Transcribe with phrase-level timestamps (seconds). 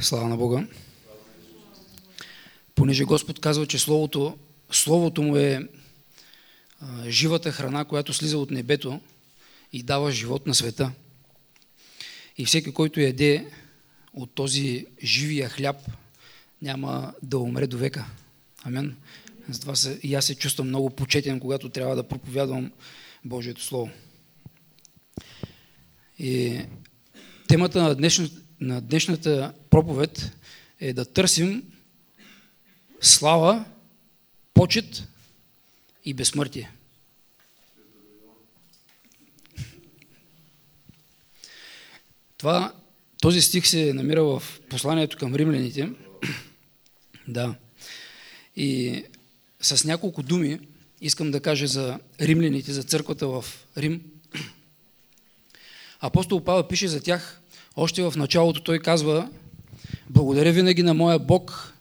[0.00, 0.66] Слава на Бога.
[2.74, 4.38] Понеже Господ казва, че Словото,
[4.70, 5.68] Словото му е
[7.06, 9.00] живата храна, която слиза от небето
[9.72, 10.92] и дава живот на света.
[12.38, 13.50] И всеки, който яде
[14.12, 15.76] от този живия хляб,
[16.62, 18.06] няма да умре до века.
[18.62, 18.96] Амен.
[19.48, 22.72] Затова се, и аз се чувствам много почетен, когато трябва да проповядвам
[23.24, 23.90] Божието Слово.
[26.18, 26.60] И
[27.48, 30.32] темата на днешната, на днешната проповед
[30.80, 31.62] е да търсим
[33.00, 33.64] слава,
[34.54, 35.04] почет
[36.04, 36.70] и безсмъртие.
[42.38, 42.74] Това,
[43.20, 45.90] този стих се намира в посланието към римляните.
[47.28, 47.54] да.
[48.56, 49.02] И
[49.60, 50.60] с няколко думи
[51.00, 53.44] искам да кажа за римляните, за църквата в
[53.76, 54.02] Рим.
[56.00, 57.40] Апостол Павел пише за тях
[57.76, 59.30] още в началото той казва,
[60.10, 61.74] благодаря винаги на моя Бог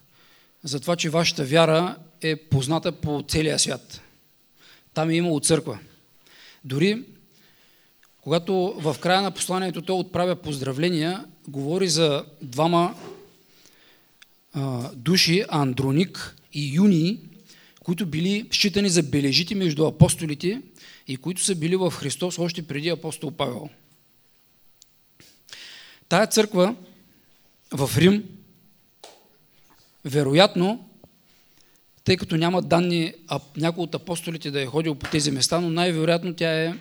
[0.63, 4.01] за това, че вашата вяра е позната по целия свят.
[4.93, 5.79] Там е имало църква.
[6.63, 7.03] Дори
[8.25, 12.95] когато в края на посланието той отправя поздравления, говори за двама
[14.53, 17.19] а, души, Андроник и Юни,
[17.83, 20.61] които били считани за бележити между апостолите
[21.07, 23.69] и които са били в Христос още преди апостол Павел.
[26.09, 26.75] Тая църква
[27.71, 28.23] в Рим,
[30.05, 30.89] вероятно,
[32.03, 35.69] тъй като няма данни а някой от апостолите да е ходил по тези места, но
[35.69, 36.73] най-вероятно тя е,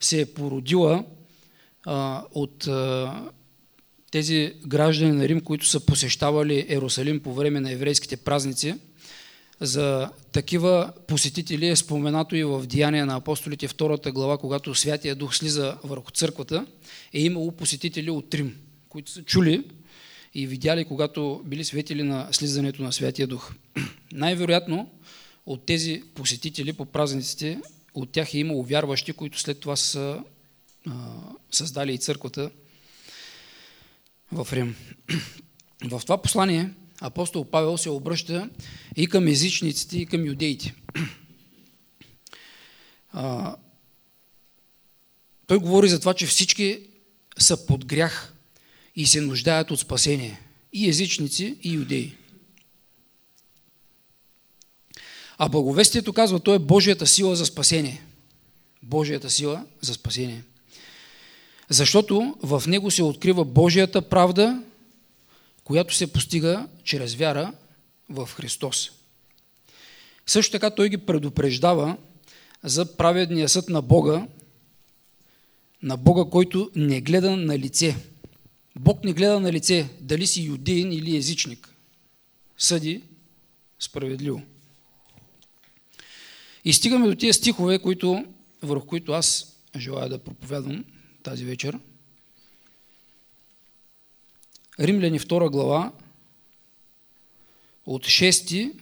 [0.00, 1.04] се е породила
[1.86, 3.12] а, от а,
[4.10, 8.74] тези граждани на Рим, които са посещавали Ерусалим по време на еврейските празници.
[9.60, 15.34] За такива посетители е споменато и в Деяния на апостолите, втората глава, когато Святия Дух
[15.34, 16.66] слиза върху църквата,
[17.12, 18.56] е имало посетители от Рим
[18.90, 19.64] които са чули
[20.34, 23.52] и видяли, когато били светили на слизането на Святия Дух.
[24.12, 24.90] Най-вероятно
[25.46, 27.60] от тези посетители по празниците,
[27.94, 30.24] от тях е имало вярващи, които след това са
[30.86, 30.92] а,
[31.50, 32.50] създали и църквата
[34.32, 34.76] в Рим.
[35.90, 38.50] В това послание апостол Павел се обръща
[38.96, 40.74] и към езичниците, и към юдеите.
[43.12, 43.56] А,
[45.46, 46.80] той говори за това, че всички
[47.38, 48.34] са под грях
[48.96, 50.40] и се нуждаят от спасение.
[50.72, 52.16] И езичници, и юдеи.
[55.38, 58.02] А благовестието казва, то е Божията сила за спасение.
[58.82, 60.44] Божията сила за спасение.
[61.68, 64.62] Защото в него се открива Божията правда,
[65.64, 67.52] която се постига чрез вяра
[68.08, 68.90] в Христос.
[70.26, 71.96] Също така той ги предупреждава
[72.62, 74.26] за праведния съд на Бога,
[75.82, 77.96] на Бога, който не гледа на лице–
[78.78, 81.74] Бог не гледа на лице дали си юдеин или езичник.
[82.58, 83.02] Съди
[83.78, 84.42] справедливо.
[86.64, 88.24] И стигаме до тия стихове, които,
[88.62, 90.84] върху които аз желая да проповядвам
[91.22, 91.78] тази вечер.
[94.80, 95.92] Римляни 2 глава
[97.86, 98.72] от 6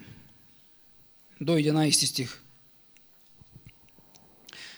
[1.41, 2.43] до 11 стих.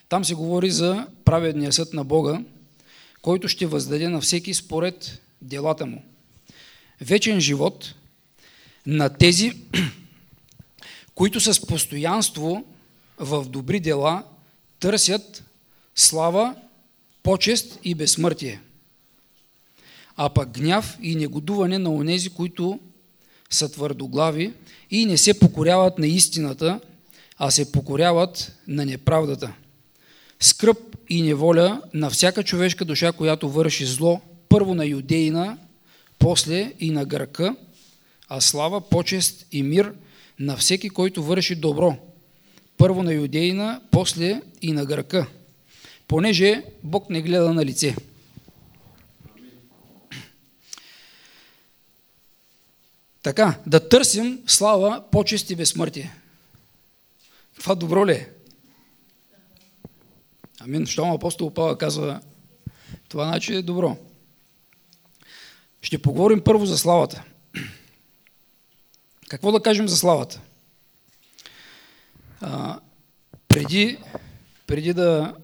[0.08, 2.44] Там се говори за праведния съд на Бога,
[3.22, 6.04] който ще въздаде на всеки според делата му.
[7.00, 7.94] Вечен живот
[8.86, 9.52] на тези,
[11.14, 12.64] които с постоянство
[13.18, 14.24] в добри дела
[14.80, 15.44] търсят
[15.94, 16.54] слава,
[17.22, 18.60] почест и безсмъртие.
[20.16, 22.80] А пък гняв и негодуване на онези, които
[23.50, 24.52] са твърдоглави
[24.90, 26.80] и не се покоряват на истината,
[27.38, 29.52] а се покоряват на неправдата
[30.40, 35.58] скръп и неволя на всяка човешка душа, която върши зло, първо на юдеина,
[36.18, 37.56] после и на гърка,
[38.28, 39.94] а слава, почест и мир
[40.38, 41.96] на всеки, който върши добро,
[42.76, 45.26] първо на юдеина, после и на гърка,
[46.08, 47.96] понеже Бог не гледа на лице.
[53.22, 56.14] Така, да търсим слава, почест и безсмъртие.
[57.58, 58.28] Това добро ли е?
[60.60, 60.86] Амин.
[60.86, 62.20] Щом апостол Павел казва,
[63.08, 63.96] това значи е добро.
[65.82, 67.24] Ще поговорим първо за славата.
[69.28, 70.40] Какво да кажем за славата?
[72.40, 72.80] А,
[73.48, 73.98] преди,
[74.66, 75.34] преди да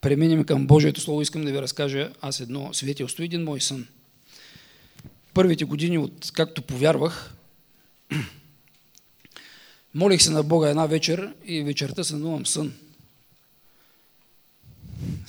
[0.00, 3.86] преминем към Божието Слово, искам да ви разкажа аз едно свидетелство, един мой сън.
[5.34, 7.34] Първите години, от както повярвах,
[9.94, 12.72] молих се на Бога една вечер и вечерта сънувам сън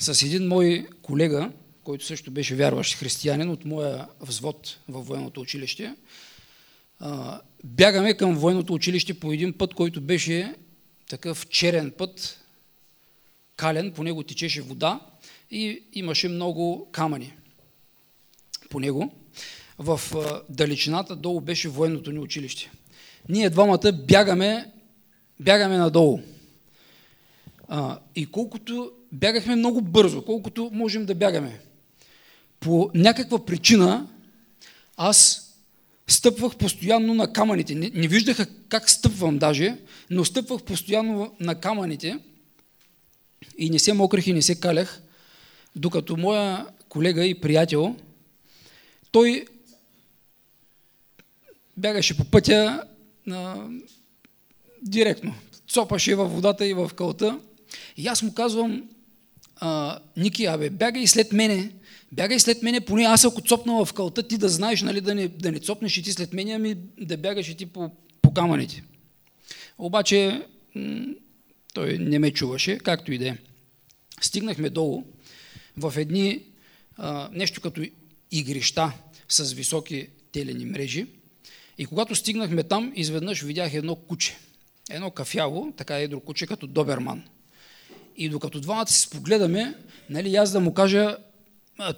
[0.02, 1.52] с един мой колега,
[1.84, 5.94] който също беше вярващ християнин от моя взвод във военното училище,
[7.64, 10.54] бягаме към военното училище по един път, който беше
[11.08, 12.40] такъв черен път,
[13.56, 15.00] кален, по него течеше вода
[15.50, 17.34] и имаше много камъни
[18.70, 19.14] по него.
[19.78, 20.00] В
[20.48, 22.70] далечината долу беше военното ни училище.
[23.28, 24.72] Ние двамата бягаме,
[25.40, 26.20] бягаме надолу.
[28.14, 31.60] И колкото бягахме много бързо, колкото можем да бягаме.
[32.60, 34.08] По някаква причина
[34.96, 35.48] аз
[36.06, 37.74] стъпвах постоянно на камъните.
[37.74, 39.76] Не, не виждаха как стъпвам даже,
[40.10, 42.18] но стъпвах постоянно на камъните
[43.58, 45.02] и не се мокрих и не се калях,
[45.76, 47.96] докато моя колега и приятел,
[49.10, 49.46] той
[51.76, 52.84] бягаше по пътя
[53.30, 53.68] а,
[54.82, 55.34] директно.
[55.68, 57.38] Цопаше във водата и в кълта.
[57.96, 58.88] И аз му казвам,
[60.16, 61.72] Ники, абе, бягай след мене,
[62.12, 65.28] бягай след мене, поне аз ако цопна в кълта, ти да знаеш, нали, да не,
[65.28, 67.90] да не цопнеш и ти след мене, ами да бягаш и ти по,
[68.22, 68.82] по камъните.
[69.78, 70.46] Обаче
[71.74, 73.36] той не ме чуваше, както и да е.
[74.20, 75.04] Стигнахме долу
[75.76, 76.42] в едни
[76.96, 77.82] а, нещо като
[78.30, 78.92] игрища
[79.28, 81.06] с високи телени мрежи.
[81.78, 84.36] И когато стигнахме там, изведнъж видях едно куче.
[84.90, 87.24] Едно кафяво, така едро куче, като доберман.
[88.16, 89.74] И докато двамата се спогледаме,
[90.10, 91.16] нали, аз да му кажа,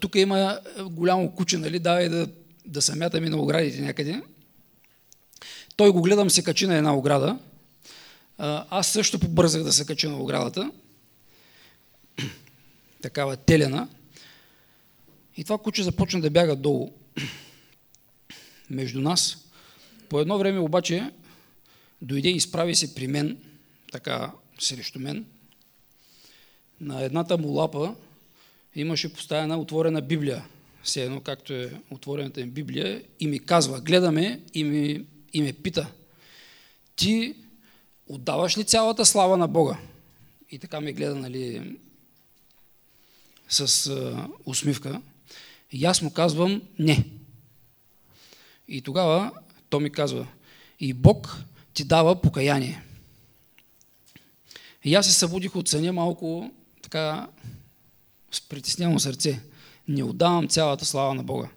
[0.01, 2.29] тук има голямо куче, нали, давай да,
[2.67, 4.23] да се мятаме на оградите някъде.
[5.77, 7.39] Той го гледам се качи на една ограда.
[8.39, 10.71] Аз също побързах да се кача на оградата.
[13.03, 13.89] Такава телена.
[15.37, 16.93] И това куче започна да бяга долу
[18.71, 19.37] между нас.
[20.09, 21.11] По едно време обаче
[22.03, 23.39] дойде и изправи се при мен,
[23.93, 25.25] така срещу мен.
[26.81, 27.95] На едната му лапа
[28.75, 30.45] имаше поставена отворена Библия,
[30.83, 35.53] все едно както е отворената им Библия, и ми казва, гледаме и, ми, и ме
[35.53, 35.93] пита,
[36.97, 37.35] ти
[38.07, 39.79] отдаваш ли цялата слава на Бога?
[40.51, 41.77] И така ме гледа, нали,
[43.49, 45.03] с а, усмивка.
[45.73, 47.05] И аз му казвам, не.
[48.69, 49.33] И тогава
[49.71, 50.27] то ми казва,
[50.81, 51.45] и Бог
[51.75, 52.83] ти дава покаяние.
[54.85, 56.51] И аз се събудих от съня малко
[56.85, 57.27] така
[58.33, 59.41] с притеснено сърце.
[59.89, 61.49] Не отдавам цялата слава на Бога.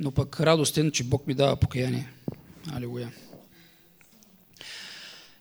[0.00, 2.12] Но пък радостен, че Бог ми дава покаяние.
[2.72, 3.12] Алилуя.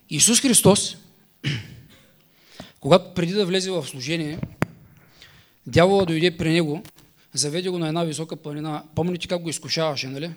[0.09, 0.97] Исус Христос,
[2.79, 4.39] когато преди да влезе в служение,
[5.67, 6.83] дявола дойде при него,
[7.33, 8.83] заведе го на една висока планина.
[8.95, 10.31] Помните как го изкушаваше, нали?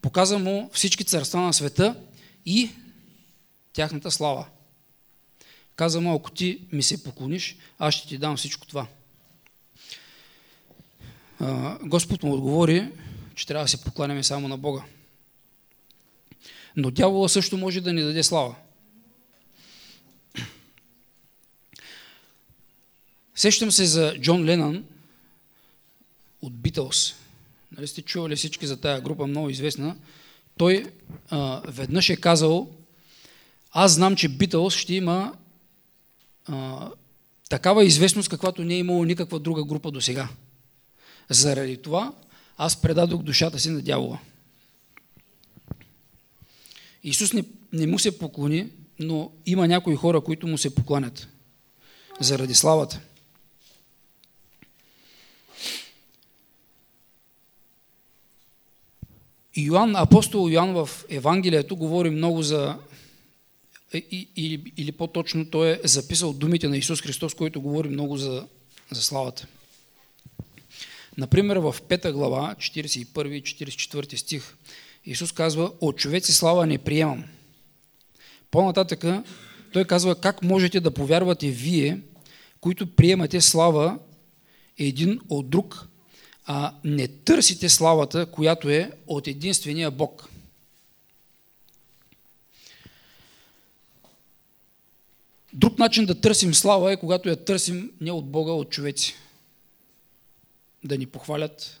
[0.00, 1.96] Показа му всички царства на света
[2.46, 2.70] и
[3.72, 4.46] тяхната слава.
[5.76, 8.86] Каза му, ако ти ми се поклониш, аз ще ти дам всичко това.
[11.82, 12.88] Господ му отговори,
[13.34, 14.82] че трябва да се покланяме само на Бога.
[16.76, 18.54] Но дявола също може да ни даде слава.
[23.34, 24.84] Сещам се за Джон Ленън
[26.42, 27.14] от Битълс.
[27.72, 29.96] Нали сте чували всички за тая група, много известна.
[30.56, 30.92] Той
[31.30, 32.70] а, веднъж е казал,
[33.72, 35.34] аз знам, че Битълс ще има
[37.48, 40.28] такава известност, каквато не е имало никаква друга група до сега.
[41.30, 42.12] Заради това
[42.56, 44.18] аз предадох душата си на дявола.
[47.04, 51.28] Исус не, не му се поклони, но има някои хора, които му се покланят
[52.20, 53.00] заради славата.
[59.56, 62.78] Йоан, апостол Йоан в Евангелието говори много за
[64.36, 68.46] или, или по-точно той е записал думите на Исус Христос, който говори много за,
[68.90, 69.46] за славата.
[71.18, 74.54] Например, в 5 глава, 41 и 44 стих,
[75.06, 77.24] Исус казва, от човеци слава не приемам.
[78.50, 79.24] По-нататъка
[79.72, 82.00] той казва, как можете да повярвате вие,
[82.60, 83.98] които приемате слава
[84.78, 85.88] един от друг,
[86.46, 90.28] а не търсите славата, която е от единствения Бог.
[95.52, 99.14] Друг начин да търсим слава е, когато я търсим не от Бога, а от човеци.
[100.84, 101.80] Да ни похвалят,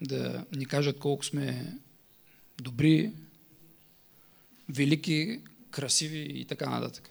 [0.00, 1.76] да ни кажат колко сме
[2.62, 3.12] добри,
[4.68, 7.10] велики, красиви и така нататък.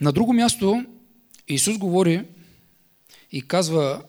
[0.00, 0.86] На друго място
[1.48, 2.24] Исус говори
[3.32, 4.04] и казва,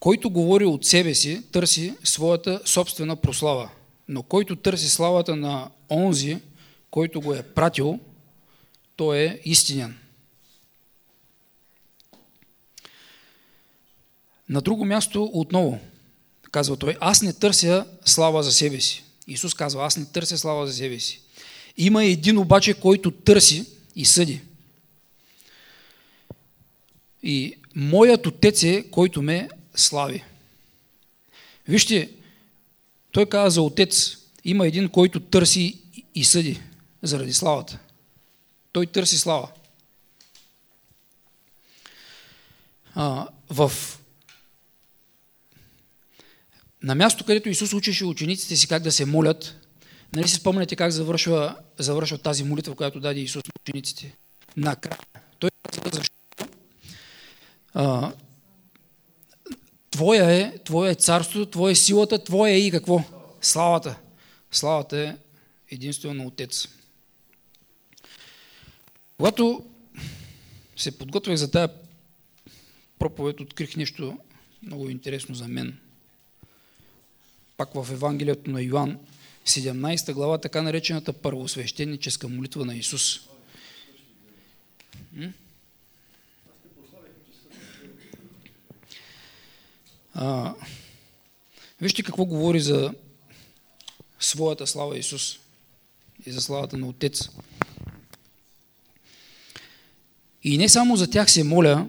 [0.00, 3.70] който говори от себе си, търси своята собствена прослава.
[4.08, 6.38] Но който търси славата на онзи,
[6.90, 8.00] който го е пратил,
[8.96, 9.98] той е истинен.
[14.48, 15.80] На друго място отново
[16.50, 19.04] казва той, аз не търся слава за себе си.
[19.26, 21.20] Исус казва, аз не търся слава за себе си.
[21.76, 23.64] Има един обаче, който търси
[23.96, 24.40] и съди.
[27.22, 29.48] И моят отец е, който ме
[29.80, 30.24] слави.
[31.68, 32.10] Вижте,
[33.10, 35.78] той каза за отец, има един, който търси
[36.14, 36.60] и съди
[37.02, 37.78] заради славата.
[38.72, 39.48] Той търси слава.
[42.94, 43.72] А, в
[46.82, 49.56] на място, където Исус учеше учениците си как да се молят,
[50.12, 54.16] нали си спомняте как завършва, завършва тази молитва, която даде Исус на учениците?
[54.56, 54.98] Накрая.
[55.38, 56.14] Той казва, защо
[59.98, 63.02] Твоя е, Твое е царството, Твоя е силата, Твоя е и какво?
[63.40, 63.98] Славата.
[64.52, 65.16] Славата е
[65.70, 66.68] единствено на Отец.
[69.16, 69.64] Когато
[70.76, 71.68] се подготвях за тая
[72.98, 74.18] проповед, открих нещо
[74.62, 75.78] много интересно за мен.
[77.56, 78.98] Пак в Евангелието на Йоанн,
[79.46, 83.20] 17 глава, така наречената първосвещеническа молитва на Исус.
[90.20, 90.54] А,
[91.80, 92.94] вижте какво говори за
[94.20, 95.38] своята слава Исус
[96.26, 97.28] и за славата на Отец.
[100.42, 101.88] И не само за тях се моля,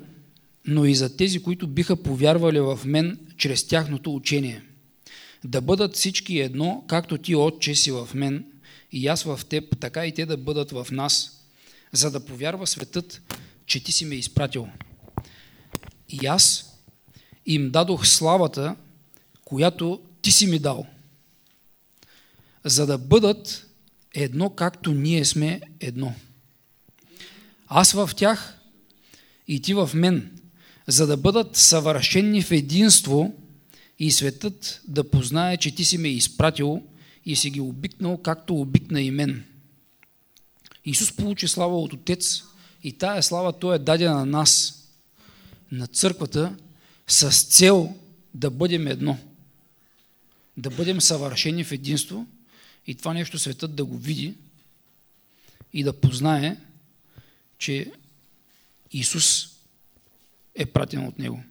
[0.66, 4.64] но и за тези, които биха повярвали в мен чрез тяхното учение.
[5.44, 8.46] Да бъдат всички едно, както ти, Отче, си в мен
[8.92, 11.42] и аз в теб, така и те да бъдат в нас,
[11.92, 13.22] за да повярва светът,
[13.66, 14.68] че ти си ме изпратил.
[16.10, 16.69] И аз
[17.50, 18.76] им дадох славата,
[19.46, 20.86] която ти си ми дал,
[22.66, 23.68] за да бъдат
[24.14, 26.14] едно, както ние сме едно.
[27.68, 28.60] Аз в тях
[29.48, 30.40] и ти в мен,
[30.88, 33.34] за да бъдат съвършени в единство
[34.00, 36.84] и светът да познае, че ти си ме изпратил
[37.26, 39.46] и си ги обикнал, както обикна и мен.
[40.86, 42.44] Исус получи слава от Отец
[42.84, 44.84] и тая слава Той е дадена на нас,
[45.72, 46.56] на църквата,
[47.10, 47.96] с цел
[48.34, 49.18] да бъдем едно.
[50.58, 52.28] Да бъдем съвършени в единство
[52.88, 54.34] и това нещо светът да го види
[55.74, 56.58] и да познае,
[57.58, 57.92] че
[58.92, 59.50] Исус
[60.56, 61.44] е пратен от Него.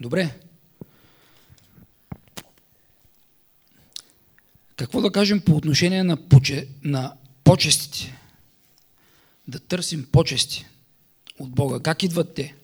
[0.00, 0.38] Добре.
[4.76, 8.20] Какво да кажем по отношение на, поче, на почестите?
[9.50, 10.66] Да търсим почести
[11.38, 11.80] от Бога.
[11.80, 12.54] Как идват те?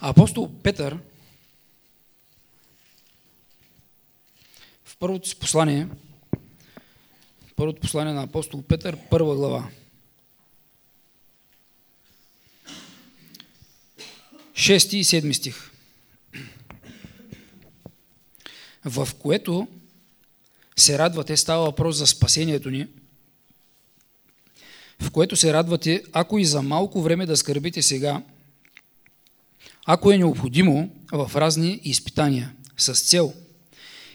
[0.00, 0.98] Апостол Петър
[4.84, 5.88] в първото си послание,
[7.56, 9.70] първото послание на апостол Петър, първа глава,
[14.52, 15.70] 6 и 7 стих,
[18.84, 19.68] в което
[20.76, 22.88] се радвате, става въпрос за спасението ни,
[25.04, 28.22] в което се радвате, ако и за малко време да скърбите сега,
[29.86, 33.32] ако е необходимо в разни изпитания, с цел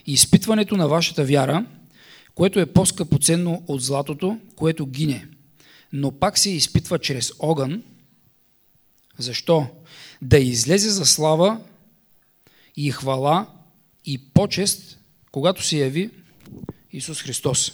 [0.06, 1.66] изпитването на вашата вяра,
[2.34, 5.28] което е по-скъпоценно от златото, което гине,
[5.92, 7.82] но пак се изпитва чрез огън.
[9.18, 9.66] Защо?
[10.22, 11.60] Да излезе за слава
[12.76, 13.46] и хвала
[14.04, 14.98] и почест,
[15.32, 16.10] когато се яви
[16.92, 17.72] Исус Христос.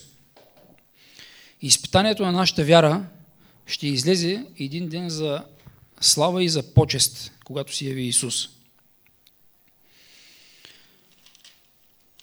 [1.63, 3.07] Изпитанието на нашата вяра
[3.67, 5.45] ще излезе един ден за
[6.01, 8.49] слава и за почест, когато си яви Исус.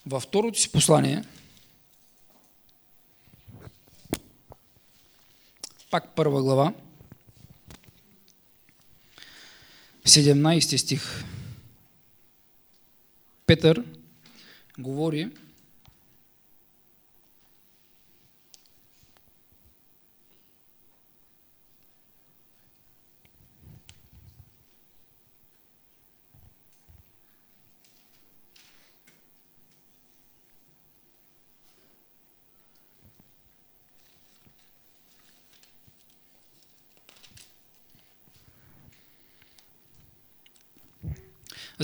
[0.06, 1.24] Във второто си послание,
[5.92, 6.74] пак първа глава,
[10.06, 11.24] 17 стих,
[13.46, 13.84] Петър
[14.80, 15.30] говори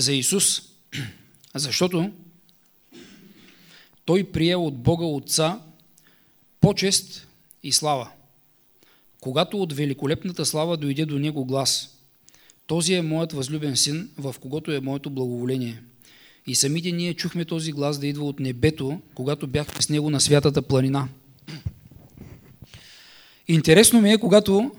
[0.00, 0.62] за Исус,
[1.54, 2.10] защото
[4.04, 5.60] Той прие от Бога Отца
[6.60, 7.26] почест
[7.62, 8.10] и слава.
[9.20, 11.96] Когато от великолепната слава дойде до Него глас,
[12.70, 15.82] Този е моят възлюбен син, в когото е моето благоволение.
[16.46, 20.20] И самите ние чухме този глас да идва от небето, когато бяхме с него на
[20.20, 21.08] святата планина.
[23.48, 24.72] Интересно ми е, когато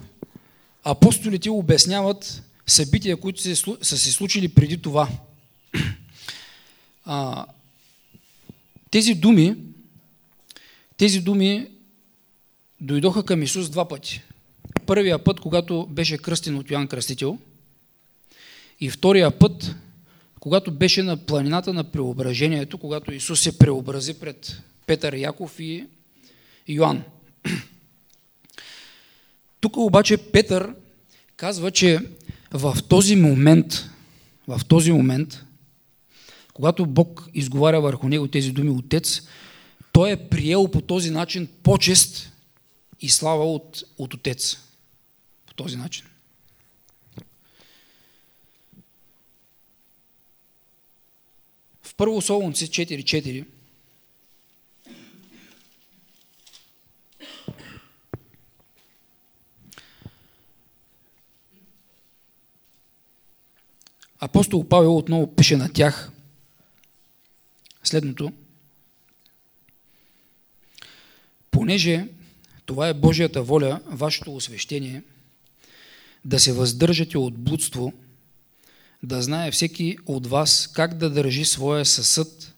[0.83, 5.09] апостолите обясняват събития, които са се случили преди това.
[7.05, 7.45] А,
[8.91, 9.55] тези думи,
[10.97, 11.67] тези думи
[12.81, 14.21] дойдоха към Исус два пъти.
[14.85, 17.37] Първия път, когато беше кръстен от Йоан Кръстител,
[18.79, 19.75] и втория път,
[20.39, 25.85] когато беше на планината на преображението, когато Исус се преобрази пред Петър, Яков и
[26.67, 27.03] Йоан.
[29.61, 30.73] Тук обаче Петър
[31.35, 31.99] казва, че
[32.51, 33.89] в този момент,
[34.47, 35.43] в този момент,
[36.53, 39.21] когато Бог изговаря върху него тези думи Отец,
[39.91, 42.31] той е приел по този начин почест
[43.01, 44.57] и слава от, от Отец.
[45.47, 46.05] По този начин.
[51.83, 53.45] В първо Солунци 4.4
[64.23, 66.11] Апостол Павел отново пише на тях
[67.83, 68.31] следното.
[71.51, 72.07] Понеже
[72.65, 75.03] това е Божията воля, вашето освещение,
[76.25, 77.93] да се въздържате от блудство,
[79.03, 82.53] да знае всеки от вас как да държи своя съсъд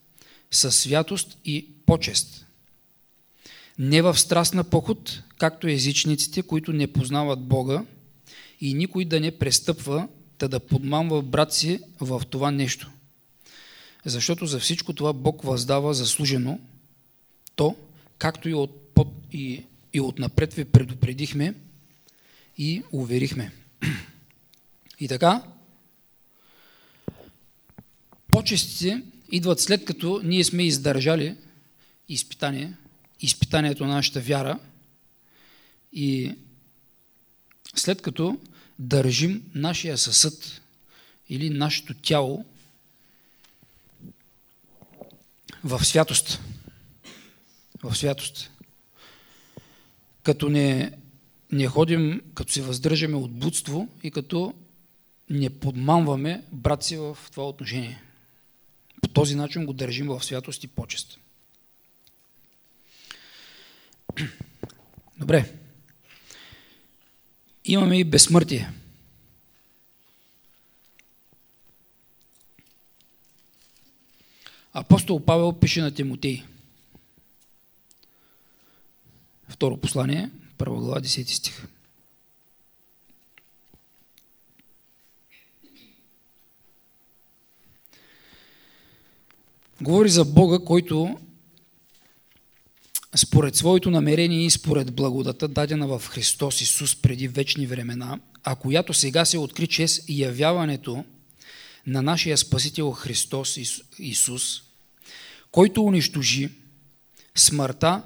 [0.51, 2.46] със святост и почест.
[3.79, 7.86] Не в страст на поход, както езичниците, които не познават Бога,
[8.62, 12.92] и никой да не престъпва та да подмамва брат си в това нещо.
[14.06, 16.60] Защото за всичко това Бог въздава заслужено
[17.56, 17.75] то,
[18.18, 21.54] както и от, под, и, и от напред ви предупредихме
[22.58, 23.52] и уверихме.
[25.00, 25.43] И така,
[28.28, 31.36] почестите идват след като ние сме издържали
[32.10, 32.74] изпитание,
[33.19, 34.60] изпитанието на нашата вяра
[35.93, 36.36] и
[37.76, 38.38] след като
[38.79, 40.62] държим нашия съсъд
[41.29, 42.45] или нашето тяло
[45.63, 46.39] в святост.
[47.83, 48.51] В святост.
[50.23, 50.93] Като не,
[51.51, 54.53] не ходим, като се въздържаме от будство и като
[55.29, 58.01] не подмамваме брат си в това отношение.
[59.01, 61.19] По този начин го държим в святост и почест.
[65.17, 65.62] Добре
[67.65, 68.71] имаме и безсмъртие.
[74.73, 76.43] Апостол Павел пише на Тимотей.
[79.49, 81.67] Второ послание, първа глава, 10 стих.
[89.82, 91.19] Говори за Бога, който
[93.15, 98.93] според своето намерение и според благодата, дадена в Христос Исус преди вечни времена, а която
[98.93, 101.06] сега се откри чрез явяването
[101.88, 103.58] на нашия Спасител Христос
[103.99, 104.62] Исус,
[105.52, 106.49] който унищожи
[107.36, 108.04] смъртта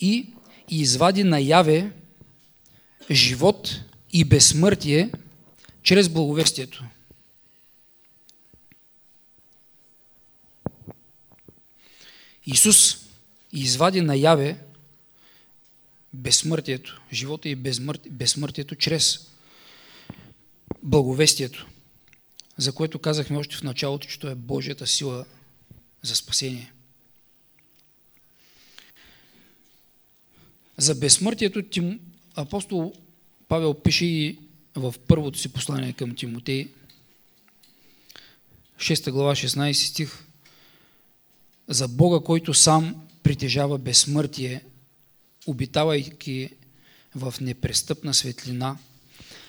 [0.00, 0.26] и
[0.70, 1.92] извади наяве
[3.10, 3.80] живот
[4.12, 5.10] и безсмъртие
[5.82, 6.84] чрез благовестието.
[12.46, 13.03] Исус
[13.54, 14.58] и извади наяве
[16.12, 17.54] безсмъртието, живота и
[18.10, 19.30] безсмъртието чрез
[20.82, 21.66] благовестието,
[22.56, 25.24] за което казахме още в началото, че то е Божията сила
[26.02, 26.72] за спасение.
[30.76, 32.00] За безсмъртието Тим...
[32.34, 32.92] апостол
[33.48, 34.38] Павел пише и
[34.74, 36.68] в първото си послание към Тимотей,
[38.78, 40.24] 6 глава, 16 стих,
[41.68, 44.64] за Бога, който сам притежава безсмъртие,
[45.46, 46.50] обитавайки
[47.14, 48.78] в непрестъпна светлина,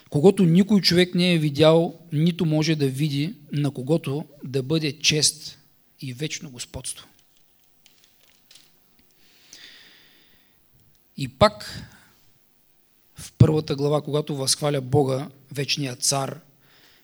[0.10, 5.58] когато никой човек не е видял, нито може да види, на когото да бъде чест
[6.02, 7.08] и вечно господство.
[11.18, 11.84] И пак
[13.16, 16.40] в първата глава, когато възхваля Бога, вечния цар,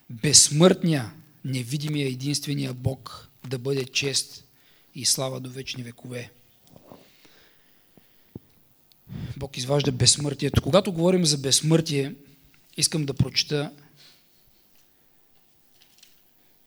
[0.09, 1.13] безсмъртния,
[1.45, 4.43] невидимия единствения Бог, да бъде чест
[4.95, 6.31] и слава до вечни векове.
[9.41, 10.61] Бог изважда безсмъртието.
[10.61, 12.15] Когато говорим за безсмъртие,
[12.77, 13.71] искам да прочета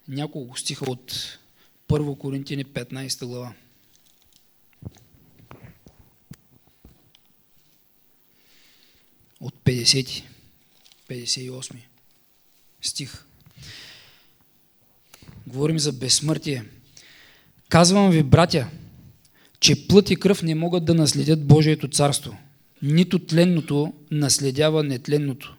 [0.08, 1.38] няколко стиха от
[1.88, 3.54] 1 Коринтини 15 глава.
[9.40, 10.22] От 50,
[11.08, 11.76] 58
[12.82, 13.24] стих.
[15.46, 16.64] Говорим за безсмъртие.
[17.68, 18.70] Казвам ви, братя,
[19.60, 22.36] че плът и кръв не могат да наследят Божието царство.
[22.86, 25.56] Нито тленното наследява нетленното.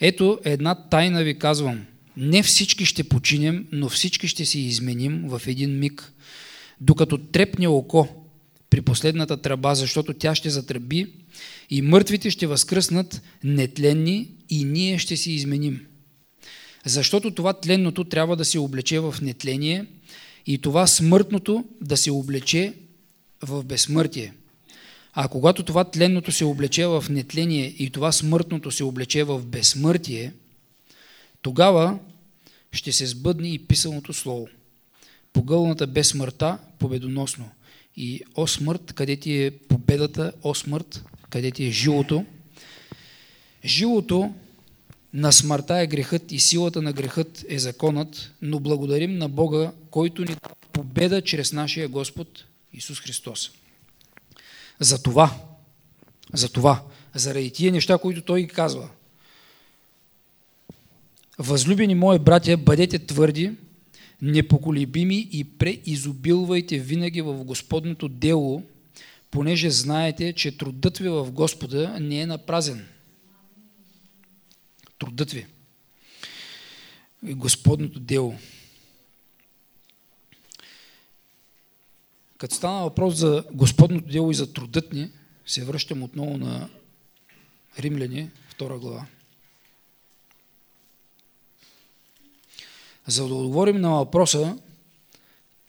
[0.00, 1.84] Ето една тайна ви казвам.
[2.16, 6.12] Не всички ще починем, но всички ще се изменим в един миг.
[6.80, 8.08] Докато трепне око
[8.70, 11.06] при последната тръба, защото тя ще затръби
[11.70, 15.86] и мъртвите ще възкръснат нетленни и ние ще се изменим.
[16.86, 19.86] Защото това тленното трябва да се облече в нетление
[20.46, 22.74] и това смъртното да се облече
[23.42, 24.32] в безсмъртие.
[25.18, 30.32] А когато това тленното се облече в нетление и това смъртното се облече в безсмъртие,
[31.42, 31.98] тогава
[32.72, 34.48] ще се сбъдне и писаното слово.
[35.32, 37.50] Погълната без смъртта победоносно.
[37.96, 42.24] И о смърт, къде ти е победата, о смърт, къде ти е жилото.
[43.64, 44.34] Жилото
[45.12, 50.24] на смъртта е грехът и силата на грехът е законът, но благодарим на Бога, който
[50.24, 50.36] ни
[50.72, 53.50] победа чрез нашия Господ Исус Христос.
[54.80, 55.34] За това,
[56.32, 56.82] за това,
[57.14, 58.88] заради тия неща, които Той ги казва.
[61.38, 63.52] Възлюбени мои братя, бъдете твърди,
[64.22, 68.62] непоколебими и преизобилвайте винаги в Господното дело,
[69.30, 72.86] понеже знаете, че трудът ви в Господа не е напразен.
[74.98, 75.46] Трудът ви.
[77.22, 78.34] Господното дело.
[82.38, 85.10] Като стана въпрос за Господното дело и за трудът ни,
[85.46, 86.68] се връщам отново на
[87.78, 89.06] Римляни, втора глава.
[93.06, 94.58] За да отговорим на въпроса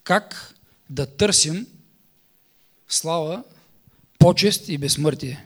[0.03, 0.53] как
[0.89, 1.67] да търсим
[2.87, 3.43] слава,
[4.19, 5.45] почест и безсмъртие.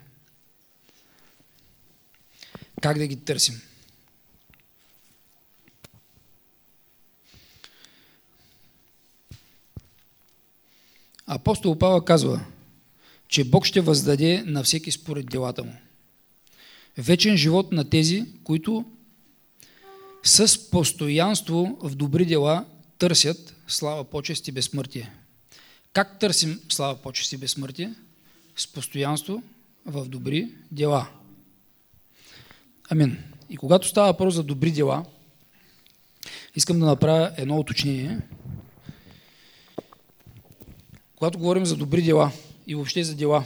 [2.81, 3.61] Как да ги търсим?
[11.33, 12.39] Апостол Павел казва,
[13.27, 15.73] че Бог ще въздаде на всеки според делата му.
[16.97, 18.85] Вечен живот на тези, които
[20.23, 22.65] с постоянство в добри дела
[22.97, 25.11] търсят слава, почест и безсмъртие.
[25.93, 27.93] Как търсим слава, почест и безсмъртие?
[28.55, 29.43] С постоянство
[29.85, 31.07] в добри дела.
[32.89, 33.17] Амин.
[33.49, 35.05] И когато става въпрос за добри дела,
[36.55, 38.19] искам да направя едно уточнение–
[41.21, 42.31] когато говорим за добри дела
[42.67, 43.45] и въобще за дела,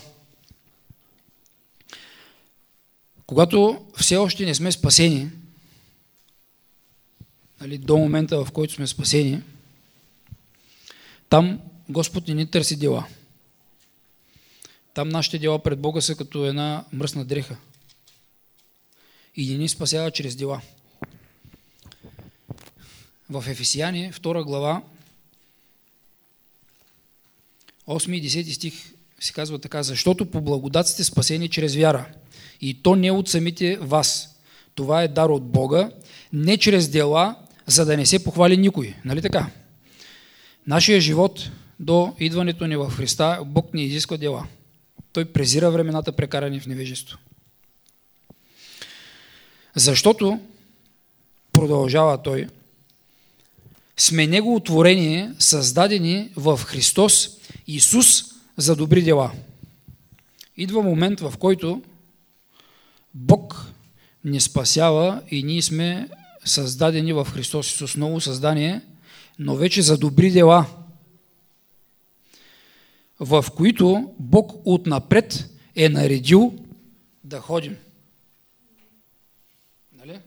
[3.28, 5.30] когато все още не сме спасени,
[7.62, 9.42] нали, до момента в който сме спасени,
[11.30, 13.08] там Господ не ни търси дела.
[14.94, 17.58] Там нашите дела пред Бога са като една мръсна дреха.
[19.36, 20.62] И не ни спасява чрез дела.
[23.30, 24.82] В Ефесияни, 2 глава,
[27.88, 28.74] 8 и 10 стих
[29.20, 32.06] се казва така, защото по благодат сте спасени чрез вяра.
[32.62, 34.36] И то не от самите вас.
[34.76, 35.92] Това е дар от Бога,
[36.34, 38.96] не чрез дела, за да не се похвали никой.
[39.06, 39.50] Нали така?
[40.68, 44.48] Нашия живот до идването ни в Христа, Бог не изисква дела.
[45.14, 47.18] Той презира времената прекарани в невежество.
[49.76, 50.40] Защото,
[51.52, 52.48] продължава той,
[53.98, 57.30] сме Негово творение, създадени в Христос
[57.68, 58.24] Исус
[58.58, 59.32] за добри дела.
[60.58, 61.82] Идва момент, в който
[63.14, 63.72] Бог
[64.24, 66.10] ни спасява и ние сме
[66.46, 68.82] създадени в Христос Исус, ново създание,
[69.40, 70.66] но вече за добри дела,
[73.20, 76.54] в които Бог отнапред е наредил
[77.24, 77.78] да ходим.
[79.98, 80.20] Нали?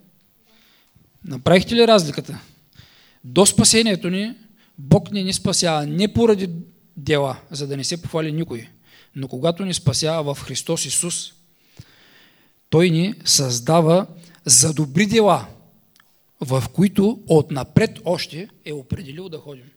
[1.25, 2.41] Направихте ли разликата?
[3.25, 4.35] До спасението ни
[4.79, 6.51] Бог не ни спасява не поради
[6.99, 8.69] дела, за да не се похвали никой.
[9.15, 11.33] Но когато ни спасява в Христос Исус,
[12.71, 14.07] Той ни създава
[14.45, 15.47] за добри дела,
[16.41, 19.71] в които отнапред още е определил да ходим.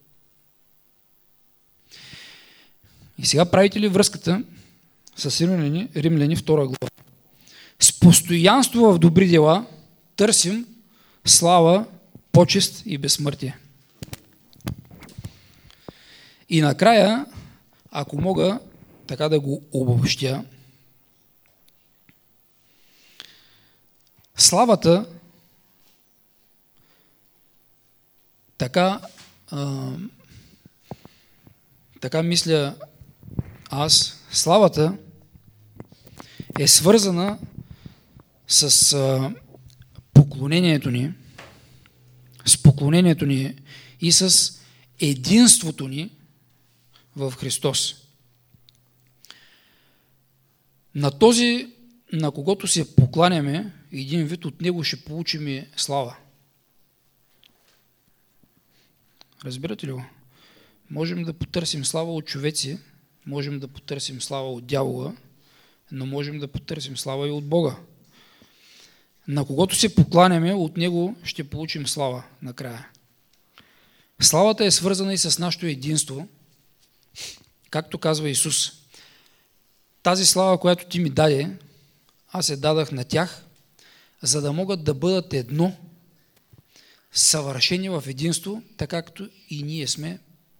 [3.18, 4.42] И сега правите ли връзката
[5.16, 6.88] с Римляни, Римляни 2 глава?
[7.80, 9.66] С постоянство в добри дела
[10.16, 10.66] търсим
[11.24, 11.86] слава,
[12.32, 13.58] почест и безсмъртие.
[16.52, 17.26] И накрая,
[17.90, 18.58] ако мога
[19.06, 20.44] така да го обобщя,
[24.36, 25.06] славата
[28.58, 29.00] така,
[29.50, 29.92] а,
[32.00, 32.76] така мисля
[33.70, 34.96] аз, славата
[36.58, 37.38] е свързана
[38.48, 39.34] с а,
[40.14, 41.12] поклонението ни,
[42.62, 43.54] поклонението ни
[44.00, 44.52] и с
[45.00, 46.10] единството ни
[47.16, 47.94] в Христос.
[50.94, 51.72] На този,
[52.12, 56.16] на когото се покланяме, един вид от него ще получим слава.
[59.44, 60.04] Разбирате ли го?
[60.90, 62.78] Можем да потърсим слава от човеци,
[63.26, 65.16] можем да потърсим слава от дявола,
[65.92, 67.76] но можем да потърсим слава и от Бога.
[69.28, 72.88] На когото се покланяме, от него ще получим слава накрая.
[74.20, 76.28] Славата е свързана и с нашето единство,
[77.70, 78.72] както казва Исус.
[80.02, 81.56] Тази слава, която ти ми даде,
[82.28, 83.44] аз се дадах на тях,
[84.22, 85.76] за да могат да бъдат едно,
[87.12, 90.18] съвършени в единство, така както и ние сме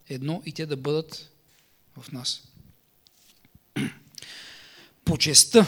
[0.09, 1.31] едно и те да бъдат
[1.97, 2.41] в нас.
[5.05, 5.65] Почестта.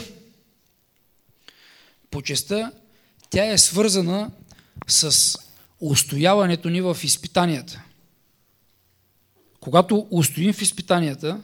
[2.10, 2.72] Почестта,
[3.30, 4.30] тя е свързана
[4.86, 5.34] с
[5.80, 7.82] устояването ни в изпитанията.
[9.66, 11.42] Когато устоим в изпитанията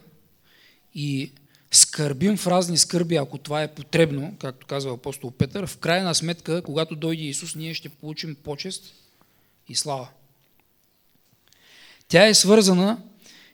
[0.94, 1.32] и
[1.70, 6.62] скърбим в разни скърби, ако това е потребно, както казва апостол Петър, в крайна сметка,
[6.62, 8.94] когато дойде Исус, ние ще получим почест
[9.68, 10.08] и слава.
[12.08, 13.02] Тя е свързана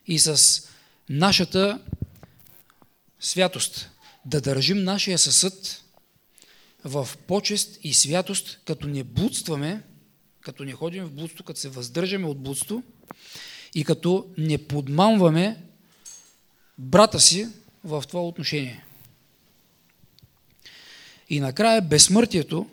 [0.07, 0.61] и с
[1.09, 1.81] нашата
[3.19, 3.89] святост.
[4.25, 5.83] Да държим нашия съсъд
[6.83, 9.83] в почест и святост, като не блудстваме,
[10.41, 12.83] като не ходим в блудство, като се въздържаме от блудство
[13.75, 15.63] и като не подмамваме
[16.77, 17.47] брата си
[17.83, 18.85] в това отношение.
[21.29, 22.69] И накрая безсмъртието,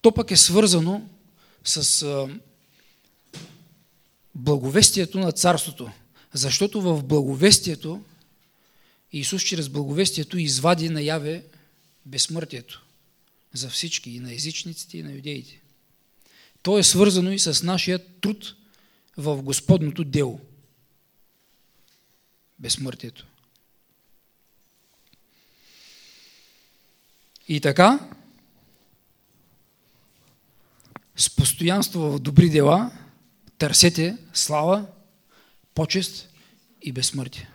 [0.00, 1.08] то пък е свързано
[1.64, 2.06] с
[4.34, 5.90] благовестието на царството.
[6.32, 8.02] Защото в благовестието
[9.12, 11.44] Исус чрез благовестието извади наяве
[12.06, 12.86] безсмъртието
[13.52, 15.60] за всички, и на езичниците, и на юдеите.
[16.62, 18.54] То е свързано и с нашия труд
[19.16, 20.40] в Господното дело.
[22.58, 23.26] Безсмъртието.
[27.48, 28.10] И така,
[31.16, 32.90] с постоянство в добри дела,
[33.58, 34.86] търсете слава,
[35.74, 36.28] почест
[36.82, 37.50] и безсмъртие.